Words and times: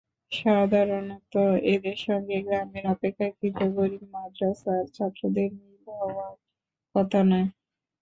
সাধারণত 0.31 1.33
এদের 1.73 1.97
সঙ্গে 2.05 2.37
গ্রামের 2.41 2.85
অপেক্ষাকৃত 2.93 3.57
গরিব 3.75 4.03
মাদ্রাসার 4.13 4.83
ছাত্রদের 4.95 5.49
মিল 5.59 5.75
হওয়ার 5.99 6.35
কথা 6.95 7.19
নয়। 7.29 7.47